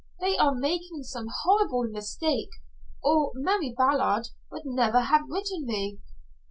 They 0.19 0.35
are 0.35 0.55
making 0.55 1.03
some 1.03 1.27
horrible 1.43 1.83
mistake, 1.83 2.49
or 3.03 3.31
Mary 3.35 3.71
Ballard 3.77 4.29
would 4.51 4.65
never 4.65 5.01
have 5.01 5.29
written 5.29 5.67
me." 5.67 5.99